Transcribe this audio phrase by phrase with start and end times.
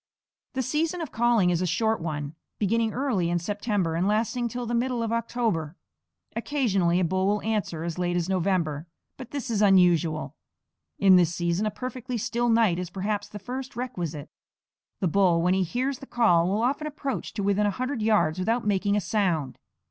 [0.53, 4.65] The season of calling is a short one, beginning early in September and lasting till
[4.65, 5.75] the middle of October.
[6.35, 10.35] Occasionally a bull will answer as late as November, but this is unusual.
[10.97, 14.31] In this season a perfectly still night is perhaps the first requisite.
[15.01, 18.39] The bull, when he hears the call, will often approach to within a hundred yards
[18.39, 19.59] without making a sound.